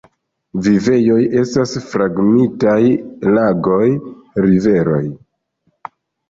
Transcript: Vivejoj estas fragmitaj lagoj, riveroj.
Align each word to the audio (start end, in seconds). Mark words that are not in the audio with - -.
Vivejoj 0.67 1.17
estas 1.41 1.73
fragmitaj 1.91 2.79
lagoj, 3.37 3.83
riveroj. 4.47 5.03